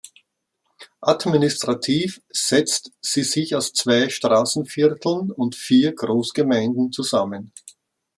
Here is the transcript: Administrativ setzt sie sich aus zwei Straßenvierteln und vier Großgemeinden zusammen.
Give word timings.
Administrativ 1.01 2.23
setzt 2.31 2.91
sie 3.01 3.21
sich 3.21 3.53
aus 3.53 3.71
zwei 3.71 4.09
Straßenvierteln 4.09 5.29
und 5.31 5.53
vier 5.53 5.93
Großgemeinden 5.93 6.91
zusammen. 6.91 7.53